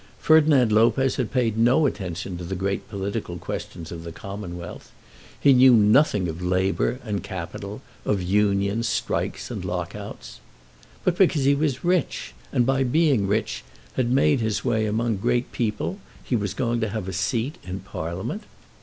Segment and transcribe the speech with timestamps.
[0.17, 4.91] Ferdinand Lopez had paid no attention to the great political questions of the Commonwealth.
[5.39, 10.39] He knew nothing of Labour and Capital, of Unions, Strikes, and Lock outs.
[11.03, 15.51] But because he was rich, and, by being rich, had made his way among great
[15.51, 18.41] people, he was to have a seat in Parliament!